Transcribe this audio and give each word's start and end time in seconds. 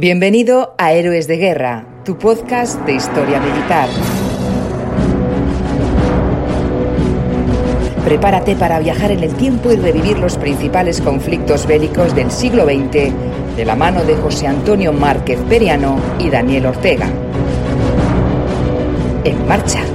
Bienvenido 0.00 0.76
a 0.78 0.92
Héroes 0.92 1.26
de 1.26 1.38
Guerra, 1.38 1.84
tu 2.04 2.16
podcast 2.16 2.80
de 2.86 2.92
historia 2.92 3.40
militar. 3.40 3.88
Prepárate 8.04 8.54
para 8.54 8.78
viajar 8.78 9.10
en 9.10 9.24
el 9.24 9.34
tiempo 9.34 9.72
y 9.72 9.74
revivir 9.74 10.16
los 10.20 10.38
principales 10.38 11.00
conflictos 11.00 11.66
bélicos 11.66 12.14
del 12.14 12.30
siglo 12.30 12.64
XX 12.64 13.12
de 13.56 13.64
la 13.64 13.74
mano 13.74 14.04
de 14.04 14.14
José 14.14 14.46
Antonio 14.46 14.92
Márquez 14.92 15.40
Periano 15.48 15.98
y 16.20 16.30
Daniel 16.30 16.66
Ortega. 16.66 17.10
En 19.24 19.48
marcha. 19.48 19.87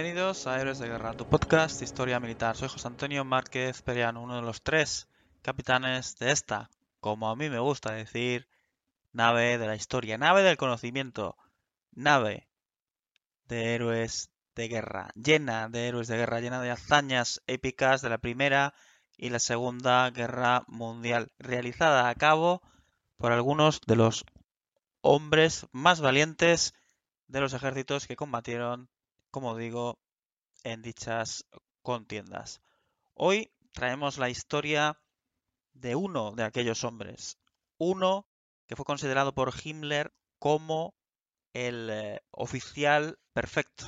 Bienvenidos 0.00 0.46
a 0.46 0.60
Héroes 0.60 0.78
de 0.78 0.86
Guerra, 0.86 1.12
tu 1.14 1.28
podcast 1.28 1.80
de 1.80 1.84
historia 1.84 2.20
militar. 2.20 2.56
Soy 2.56 2.68
José 2.68 2.86
Antonio 2.86 3.24
Márquez 3.24 3.82
Periano, 3.82 4.22
uno 4.22 4.36
de 4.36 4.42
los 4.42 4.62
tres 4.62 5.08
capitanes 5.42 6.16
de 6.20 6.30
esta, 6.30 6.70
como 7.00 7.28
a 7.28 7.34
mí 7.34 7.50
me 7.50 7.58
gusta 7.58 7.94
decir, 7.94 8.46
nave 9.10 9.58
de 9.58 9.66
la 9.66 9.74
historia, 9.74 10.16
nave 10.16 10.44
del 10.44 10.56
conocimiento, 10.56 11.36
nave 11.90 12.48
de 13.48 13.74
héroes 13.74 14.30
de 14.54 14.68
guerra, 14.68 15.10
llena 15.16 15.68
de 15.68 15.88
héroes 15.88 16.06
de 16.06 16.16
guerra, 16.16 16.38
llena 16.38 16.62
de 16.62 16.70
hazañas 16.70 17.42
épicas 17.48 18.00
de 18.00 18.10
la 18.10 18.18
Primera 18.18 18.74
y 19.16 19.30
la 19.30 19.40
Segunda 19.40 20.08
Guerra 20.10 20.62
Mundial, 20.68 21.32
realizada 21.40 22.08
a 22.08 22.14
cabo 22.14 22.62
por 23.16 23.32
algunos 23.32 23.80
de 23.80 23.96
los 23.96 24.24
hombres 25.00 25.66
más 25.72 26.00
valientes 26.00 26.72
de 27.26 27.40
los 27.40 27.52
ejércitos 27.52 28.06
que 28.06 28.14
combatieron 28.14 28.88
como 29.30 29.56
digo, 29.56 29.98
en 30.64 30.82
dichas 30.82 31.44
contiendas. 31.82 32.60
Hoy 33.14 33.52
traemos 33.72 34.18
la 34.18 34.30
historia 34.30 35.00
de 35.72 35.94
uno 35.94 36.32
de 36.32 36.44
aquellos 36.44 36.84
hombres, 36.84 37.38
uno 37.78 38.26
que 38.66 38.76
fue 38.76 38.84
considerado 38.84 39.34
por 39.34 39.52
Himmler 39.62 40.12
como 40.38 40.94
el 41.52 41.88
eh, 41.90 42.20
oficial 42.30 43.18
perfecto, 43.32 43.86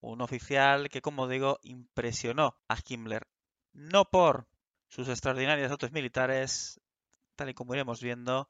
un 0.00 0.20
oficial 0.20 0.88
que, 0.88 1.02
como 1.02 1.28
digo, 1.28 1.58
impresionó 1.62 2.56
a 2.68 2.76
Himmler, 2.86 3.28
no 3.72 4.04
por 4.06 4.48
sus 4.88 5.08
extraordinarias 5.08 5.70
dotes 5.70 5.92
militares, 5.92 6.80
tal 7.36 7.50
y 7.50 7.54
como 7.54 7.74
iremos 7.74 8.00
viendo, 8.00 8.48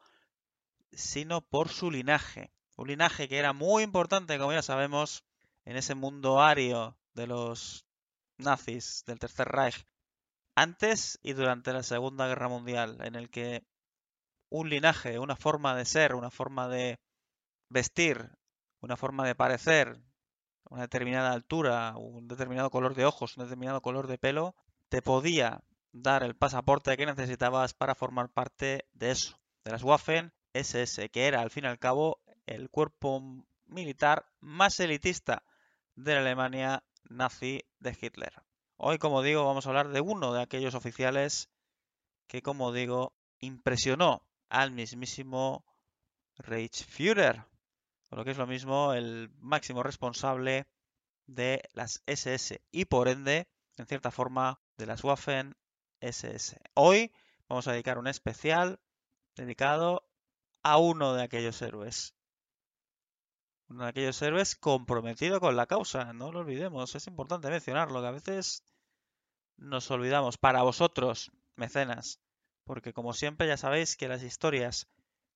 sino 0.93 1.43
por 1.43 1.69
su 1.69 1.91
linaje, 1.91 2.53
un 2.77 2.89
linaje 2.89 3.29
que 3.29 3.39
era 3.39 3.53
muy 3.53 3.83
importante, 3.83 4.39
como 4.39 4.53
ya 4.53 4.63
sabemos, 4.63 5.25
en 5.69 5.77
ese 5.77 5.95
mundo 5.95 6.41
ario 6.41 6.97
de 7.13 7.27
los 7.27 7.85
nazis 8.39 9.05
del 9.07 9.19
Tercer 9.19 9.49
Reich, 9.49 9.87
antes 10.55 11.19
y 11.23 11.35
durante 11.35 11.75
la 11.75 11.83
Segunda 11.83 12.27
Guerra 12.27 12.49
Mundial, 12.49 12.97
en 13.03 13.17
el 13.17 13.29
que 13.29 13.67
un 14.49 14.71
linaje, 14.71 15.19
una 15.19 15.37
forma 15.37 15.77
de 15.77 15.85
ser, 15.85 16.15
una 16.15 16.31
forma 16.31 16.69
de 16.69 16.99
vestir, 17.69 18.31
una 18.81 18.97
forma 18.97 19.27
de 19.27 19.35
parecer, 19.35 20.01
una 20.71 20.81
determinada 20.81 21.33
altura, 21.33 21.95
un 21.99 22.29
determinado 22.29 22.71
color 22.71 22.95
de 22.95 23.05
ojos, 23.05 23.37
un 23.37 23.45
determinado 23.45 23.83
color 23.83 24.07
de 24.07 24.17
pelo, 24.17 24.55
te 24.89 25.03
podía 25.03 25.63
dar 25.93 26.23
el 26.23 26.35
pasaporte 26.35 26.97
que 26.97 27.05
necesitabas 27.05 27.75
para 27.75 27.95
formar 27.95 28.31
parte 28.31 28.89
de 28.95 29.11
eso, 29.11 29.39
de 29.67 29.73
las 29.73 29.83
Waffen 29.83 30.33
SS, 30.55 31.11
que 31.11 31.27
era 31.27 31.43
al 31.43 31.51
fin 31.51 31.65
y 31.65 31.69
al 31.69 31.79
cabo 31.79 32.23
el 32.47 32.71
cuerpo 32.71 33.45
militar 33.67 34.25
más 34.41 34.81
elitista 34.81 35.43
de 35.99 36.15
la 36.15 36.21
Alemania 36.21 36.85
nazi 37.09 37.65
de 37.81 37.97
Hitler. 38.01 38.33
Hoy, 38.77 38.99
como 38.99 39.21
digo, 39.21 39.45
vamos 39.45 39.67
a 39.67 39.71
hablar 39.71 39.89
de 39.89 40.01
uno 40.01 40.33
de 40.33 40.43
aquellos 40.43 40.77
oficiales 40.77 41.51
que, 42.29 42.41
como 42.41 42.73
digo, 42.73 43.15
impresionó 43.41 44.23
al 44.49 44.71
mismísimo 44.71 45.65
Reichsführer, 46.37 47.45
o 48.11 48.17
lo 48.17 48.25
que 48.25 48.31
es 48.31 48.39
lo 48.39 48.47
mismo, 48.47 48.95
el 48.95 49.31
máximo 49.41 49.83
responsable 49.83 50.69
de 51.27 51.63
las 51.73 52.01
SS 52.07 52.63
y 52.71 52.85
por 52.85 53.09
ende, 53.09 53.49
en 53.77 53.87
cierta 53.87 54.13
forma, 54.13 54.61
de 54.77 54.87
las 54.87 55.03
Waffen 55.03 55.57
SS. 56.01 56.61
Hoy 56.75 57.13
vamos 57.49 57.67
a 57.67 57.73
dedicar 57.73 57.99
un 57.99 58.07
especial 58.07 58.79
dedicado 59.35 60.09
a 60.63 60.79
uno 60.79 61.15
de 61.15 61.25
aquellos 61.25 61.61
héroes, 61.61 62.15
uno 63.69 63.85
de 63.85 63.91
aquellos 63.91 64.21
héroes 64.23 64.57
comprometido 64.57 65.41
con 65.41 65.57
la 65.57 65.67
causa. 65.67 66.13
No 66.13 66.33
lo 66.33 66.41
olvidemos, 66.41 66.95
es 66.95 67.07
importante 67.07 67.51
mencionarlo, 67.51 68.01
que 68.01 68.07
a 68.07 68.13
veces 68.13 68.65
nos 69.57 69.91
olvidamos. 69.91 70.39
Para 70.39 70.63
vosotros, 70.63 71.31
mecenas, 71.57 72.21
porque 72.65 72.93
como 72.93 73.13
siempre 73.13 73.47
ya 73.47 73.57
sabéis 73.57 73.97
que 73.97 74.09
las 74.09 74.23
historias 74.23 74.89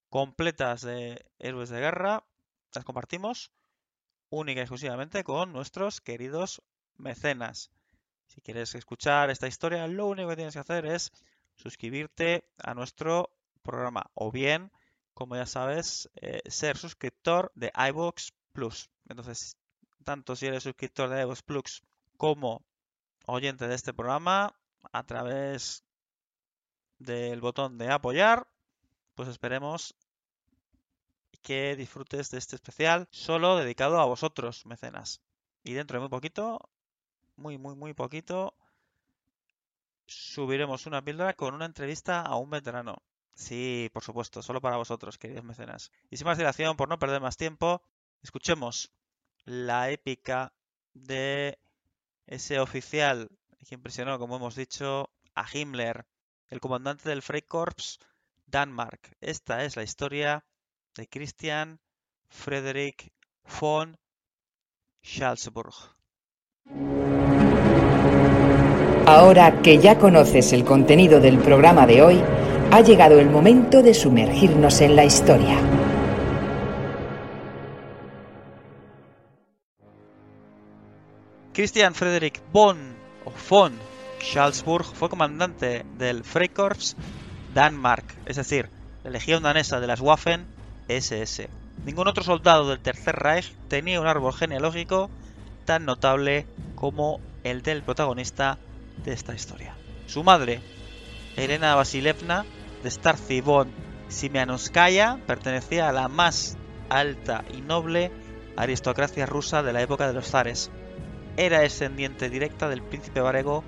completas 0.09 0.83
de 0.83 1.25
héroes 1.39 1.71
de 1.71 1.81
guerra 1.81 2.25
las 2.75 2.85
compartimos 2.85 3.53
única 4.31 4.61
y 4.61 4.63
exclusivamente 4.63 5.25
con 5.25 5.53
nuestros 5.53 6.01
queridos 6.01 6.63
mecenas. 6.97 7.71
Si 8.29 8.41
quieres 8.41 8.75
escuchar 8.75 9.29
esta 9.29 9.47
historia, 9.47 9.87
lo 9.89 10.07
único 10.07 10.31
que 10.31 10.37
tienes 10.37 10.55
que 10.55 10.61
hacer 10.61 10.87
es 10.87 11.13
suscribirte 11.55 12.49
a 12.59 12.73
nuestro 12.73 13.31
programa 13.63 14.11
o 14.15 14.33
bien 14.33 14.73
como 15.15 15.37
ya 15.37 15.47
sabes, 15.47 16.11
eh, 16.17 16.43
ser 16.47 16.77
suscriptor 16.77 17.53
de 17.55 17.73
iVoox 17.75 18.33
Plus. 18.53 18.91
Entonces, 19.09 19.57
tanto 20.05 20.37
si 20.37 20.47
eres 20.47 20.63
suscriptor 20.63 21.09
de 21.11 21.23
iVoox 21.23 21.43
Plus 21.43 21.83
como 22.17 22.65
oyente 23.27 23.69
de 23.69 23.75
este 23.75 23.95
programa, 23.95 24.55
a 24.93 25.03
través 25.05 25.85
del 26.99 27.41
botón 27.41 27.79
de 27.79 27.91
apoyar, 27.91 28.49
pues 29.15 29.29
esperemos 29.29 29.95
que 31.43 31.77
disfrutes 31.77 32.31
de 32.31 32.39
este 32.39 32.57
especial 32.57 33.09
solo 33.11 33.57
dedicado 33.57 34.01
a 34.01 34.07
vosotros, 34.07 34.65
mecenas. 34.67 35.21
Y 35.65 35.75
dentro 35.75 35.97
de 35.97 36.01
muy 36.01 36.09
poquito, 36.09 36.59
muy, 37.37 37.59
muy, 37.59 37.75
muy 37.75 37.95
poquito, 37.95 38.55
subiremos 40.07 40.87
una 40.87 41.03
píldora 41.03 41.35
con 41.35 41.55
una 41.55 41.67
entrevista 41.67 42.23
a 42.23 42.37
un 42.37 42.51
veterano. 42.51 43.03
Sí, 43.35 43.91
por 43.93 44.03
supuesto, 44.03 44.43
solo 44.43 44.61
para 44.61 44.77
vosotros, 44.77 45.19
queridos 45.19 45.45
mecenas. 45.45 45.91
Y 46.11 46.17
sin 46.17 46.27
más 46.27 46.39
dilación, 46.39 46.77
por 46.77 46.89
no 46.89 46.99
perder 46.99 47.21
más 47.21 47.37
tiempo, 47.37 47.83
escuchemos 48.23 48.93
la 49.45 49.91
épica 49.91 50.53
de 50.95 51.59
ese 52.27 52.61
oficial 52.61 53.31
que 53.67 53.75
impresionó, 53.75 54.19
como 54.19 54.37
hemos 54.37 54.57
dicho, 54.57 55.11
a 55.35 55.47
Himmler, 55.51 56.07
el 56.51 56.61
comandante 56.61 57.09
del 57.09 57.23
Freikorps 57.23 57.99
Danmark. 58.47 59.17
Esta 59.21 59.65
es 59.65 59.77
la 59.77 59.83
historia 59.83 60.45
de 60.95 61.09
Christian 61.09 61.81
Friedrich 62.29 63.13
von 63.61 63.97
Schalzburg. 65.03 65.75
Ahora 69.07 69.63
que 69.63 69.79
ya 69.79 69.99
conoces 69.99 70.53
el 70.53 70.65
contenido 70.65 71.21
del 71.21 71.39
programa 71.39 71.87
de 71.87 72.03
hoy, 72.03 72.23
ha 72.73 72.81
llegado 72.81 73.21
el 73.21 73.29
momento 73.29 73.83
de 73.83 73.93
sumergirnos 73.93 74.81
en 74.81 74.97
la 74.97 75.05
historia. 75.05 75.59
Christian 81.53 81.95
Friedrich 81.95 82.41
von 82.51 82.79
o 83.27 83.33
von 83.51 83.75
fue 84.95 85.11
comandante 85.11 85.85
del 85.99 86.25
Freikorps 86.25 86.97
Danmark, 87.53 88.07
es 88.25 88.37
decir, 88.37 88.71
la 89.05 89.11
legión 89.11 89.43
danesa 89.43 89.79
de 89.79 89.87
las 89.87 90.01
Waffen 90.01 90.47
SS. 90.89 91.51
Ningún 91.85 92.09
otro 92.09 92.25
soldado 92.25 92.71
del 92.71 92.81
Tercer 92.81 93.17
Reich 93.17 93.53
tenía 93.69 94.01
un 94.01 94.07
árbol 94.07 94.33
genealógico 94.33 95.11
tan 95.67 95.85
notable 95.85 96.47
como 96.75 97.21
el 97.45 97.61
del 97.61 97.83
protagonista 97.83 98.57
de 99.05 99.13
esta 99.13 99.35
historia. 99.35 99.77
Su 100.07 100.25
madre, 100.25 100.63
Elena 101.37 101.75
Vasilevna, 101.75 102.47
de 102.83 102.91
Starsky 102.91 103.41
von 103.41 103.71
Simianowskaya 104.09 105.19
pertenecía 105.27 105.89
a 105.89 105.93
la 105.93 106.09
más 106.09 106.57
alta 106.89 107.45
y 107.53 107.61
noble 107.61 108.11
aristocracia 108.57 109.27
rusa 109.27 109.63
de 109.63 109.73
la 109.73 109.83
época 109.83 110.07
de 110.07 110.13
los 110.13 110.29
zares. 110.29 110.71
Era 111.37 111.61
descendiente 111.61 112.29
directa 112.29 112.69
del 112.69 112.83
príncipe 112.83 113.21
varego 113.21 113.65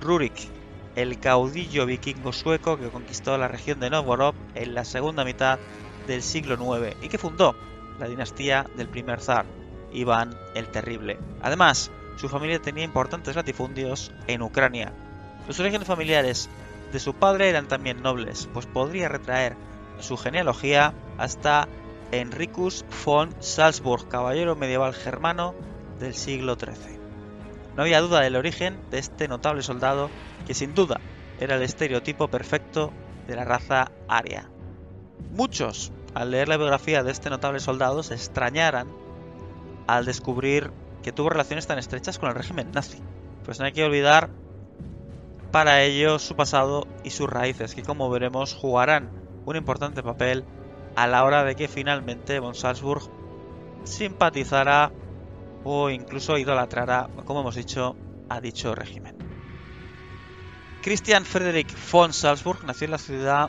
Rurik, 0.00 0.48
el 0.96 1.18
caudillo 1.20 1.86
vikingo 1.86 2.32
sueco 2.32 2.76
que 2.76 2.88
conquistó 2.88 3.38
la 3.38 3.48
región 3.48 3.80
de 3.80 3.90
Novgorod 3.90 4.34
en 4.54 4.74
la 4.74 4.84
segunda 4.84 5.24
mitad 5.24 5.58
del 6.06 6.22
siglo 6.22 6.54
IX 6.54 6.96
y 7.02 7.08
que 7.08 7.18
fundó 7.18 7.54
la 7.98 8.08
dinastía 8.08 8.66
del 8.76 8.88
primer 8.88 9.20
zar, 9.20 9.46
Iván 9.92 10.36
el 10.54 10.66
Terrible. 10.68 11.18
Además, 11.42 11.90
su 12.16 12.28
familia 12.28 12.60
tenía 12.60 12.84
importantes 12.84 13.36
latifundios 13.36 14.12
en 14.26 14.42
Ucrania. 14.42 14.92
Los 15.46 15.58
orígenes 15.60 15.86
familiares 15.86 16.48
de 16.92 17.00
su 17.00 17.14
padre 17.14 17.48
eran 17.48 17.68
también 17.68 18.02
nobles, 18.02 18.48
pues 18.52 18.66
podría 18.66 19.08
retraer 19.08 19.56
su 19.98 20.16
genealogía 20.16 20.94
hasta 21.18 21.68
Enricus 22.12 22.84
von 23.04 23.34
Salzburg, 23.40 24.08
caballero 24.08 24.56
medieval 24.56 24.94
germano 24.94 25.54
del 25.98 26.14
siglo 26.14 26.56
XIII. 26.56 26.98
No 27.76 27.82
había 27.82 28.00
duda 28.00 28.20
del 28.20 28.36
origen 28.36 28.78
de 28.90 28.98
este 28.98 29.26
notable 29.26 29.62
soldado, 29.62 30.10
que 30.46 30.54
sin 30.54 30.74
duda 30.74 31.00
era 31.40 31.56
el 31.56 31.62
estereotipo 31.62 32.28
perfecto 32.28 32.92
de 33.26 33.36
la 33.36 33.44
raza 33.44 33.90
aria. 34.08 34.48
Muchos, 35.32 35.92
al 36.14 36.30
leer 36.30 36.48
la 36.48 36.56
biografía 36.56 37.02
de 37.02 37.10
este 37.10 37.30
notable 37.30 37.58
soldado, 37.58 38.02
se 38.02 38.14
extrañaran 38.14 38.88
al 39.86 40.04
descubrir 40.04 40.70
que 41.02 41.12
tuvo 41.12 41.30
relaciones 41.30 41.66
tan 41.66 41.78
estrechas 41.78 42.18
con 42.18 42.28
el 42.28 42.36
régimen 42.36 42.70
nazi. 42.72 42.98
Pues 43.44 43.58
no 43.58 43.66
hay 43.66 43.72
que 43.72 43.84
olvidar 43.84 44.30
para 45.54 45.84
ello 45.84 46.18
su 46.18 46.34
pasado 46.34 46.84
y 47.04 47.10
sus 47.10 47.30
raíces, 47.30 47.76
que 47.76 47.84
como 47.84 48.10
veremos 48.10 48.54
jugarán 48.54 49.08
un 49.46 49.54
importante 49.54 50.02
papel 50.02 50.44
a 50.96 51.06
la 51.06 51.22
hora 51.22 51.44
de 51.44 51.54
que 51.54 51.68
finalmente 51.68 52.40
von 52.40 52.56
Salzburg 52.56 53.08
simpatizara 53.84 54.90
o 55.62 55.90
incluso 55.90 56.38
idolatrara, 56.38 57.08
como 57.24 57.42
hemos 57.42 57.54
dicho, 57.54 57.94
a 58.28 58.40
dicho 58.40 58.74
régimen. 58.74 59.14
Christian 60.82 61.24
Friedrich 61.24 61.72
von 61.92 62.12
Salzburg 62.12 62.64
nació 62.64 62.86
en 62.86 62.90
la 62.90 62.98
ciudad 62.98 63.48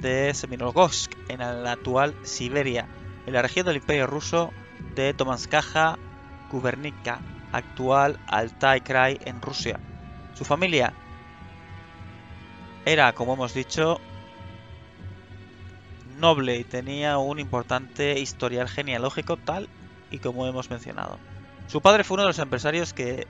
de 0.00 0.34
Seminologsk, 0.34 1.12
en 1.28 1.38
la 1.38 1.70
actual 1.70 2.16
Siberia, 2.24 2.88
en 3.26 3.32
la 3.32 3.42
región 3.42 3.64
del 3.64 3.76
Imperio 3.76 4.08
Ruso 4.08 4.50
de 4.96 5.14
Tomanskaja 5.14 6.00
Gubernica, 6.50 7.20
actual 7.52 8.18
Altai 8.26 8.80
Krai 8.80 9.20
en 9.24 9.40
Rusia. 9.40 9.78
Su 10.34 10.44
familia 10.44 10.92
era, 12.84 13.12
como 13.14 13.34
hemos 13.34 13.54
dicho, 13.54 14.00
noble 16.18 16.56
y 16.56 16.64
tenía 16.64 17.18
un 17.18 17.38
importante 17.38 18.18
historial 18.18 18.68
genealógico 18.68 19.36
tal 19.36 19.68
y 20.10 20.18
como 20.18 20.46
hemos 20.46 20.70
mencionado. 20.70 21.18
Su 21.66 21.80
padre 21.80 22.04
fue 22.04 22.16
uno 22.16 22.22
de 22.22 22.28
los 22.28 22.38
empresarios 22.38 22.92
que 22.92 23.26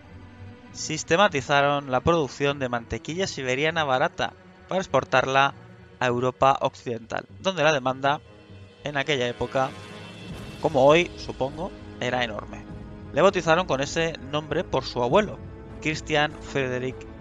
sistematizaron 0.73 1.91
la 1.91 2.01
producción 2.01 2.59
de 2.59 2.69
mantequilla 2.69 3.27
siberiana 3.27 3.85
barata 3.85 4.33
para 4.69 4.81
exportarla 4.81 5.55
a 6.01 6.07
Europa 6.07 6.59
occidental, 6.61 7.27
donde 7.41 7.63
la 7.63 7.73
demanda 7.73 8.21
en 8.83 8.97
aquella 8.97 9.29
época, 9.29 9.71
como 10.61 10.85
hoy 10.85 11.11
supongo, 11.17 11.71
era 12.01 12.25
enorme. 12.25 12.65
Le 13.13 13.23
bautizaron 13.23 13.67
con 13.67 13.81
ese 13.81 14.15
nombre 14.31 14.65
por 14.65 14.85
su 14.85 15.03
abuelo, 15.03 15.39
Christian 15.81 16.33
Friedrich 16.43 17.14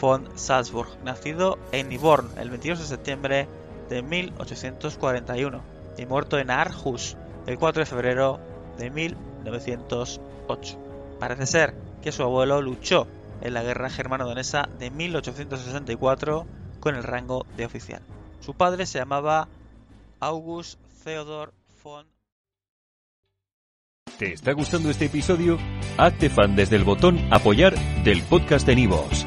von 0.00 0.28
Salzburg, 0.34 0.88
nacido 1.04 1.58
en 1.72 1.88
Niborn 1.88 2.30
el 2.38 2.50
22 2.50 2.80
de 2.80 2.86
septiembre 2.86 3.48
de 3.88 4.02
1841 4.02 5.60
y 5.98 6.06
muerto 6.06 6.38
en 6.38 6.50
Aarhus 6.50 7.16
el 7.46 7.58
4 7.58 7.80
de 7.80 7.86
febrero 7.86 8.40
de 8.78 8.90
1908. 8.90 10.78
Parece 11.18 11.46
ser 11.46 11.74
que 12.02 12.12
su 12.12 12.22
abuelo 12.22 12.60
luchó 12.60 13.06
en 13.40 13.54
la 13.54 13.62
guerra 13.62 13.90
germano-danesa 13.90 14.68
de 14.78 14.90
1864 14.90 16.46
con 16.80 16.96
el 16.96 17.02
rango 17.02 17.46
de 17.56 17.66
oficial. 17.66 18.02
Su 18.40 18.54
padre 18.54 18.86
se 18.86 18.98
llamaba 18.98 19.48
August 20.20 20.78
Theodor 21.04 21.52
von 21.82 22.06
¿Te 24.18 24.32
está 24.32 24.52
gustando 24.52 24.90
este 24.90 25.06
episodio? 25.06 25.58
Hazte 25.98 26.30
fan 26.30 26.54
desde 26.54 26.76
el 26.76 26.84
botón 26.84 27.18
apoyar 27.32 27.74
del 28.04 28.22
podcast 28.22 28.64
de 28.66 28.76
Nivos. 28.76 29.26